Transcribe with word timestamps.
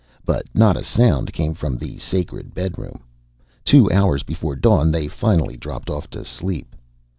But 0.25 0.47
not 0.55 0.77
a 0.77 0.83
sound 0.83 1.31
came 1.31 1.53
from 1.53 1.77
the 1.77 1.99
sacred 1.99 2.55
bedroom. 2.55 3.03
Two 3.63 3.87
hours 3.91 4.23
before 4.23 4.55
dawn, 4.55 4.89
they 4.89 5.07
finally 5.07 5.57
dropped 5.57 5.91
off 5.91 6.09
to 6.09 6.25
sleep. 6.25 6.75